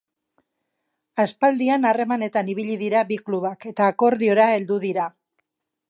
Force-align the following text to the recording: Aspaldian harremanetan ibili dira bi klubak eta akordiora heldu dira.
Aspaldian 1.23 1.85
harremanetan 1.89 2.49
ibili 2.55 2.79
dira 2.85 3.05
bi 3.13 3.21
klubak 3.29 3.71
eta 3.73 3.93
akordiora 3.97 4.53
heldu 4.57 4.81
dira. 4.89 5.11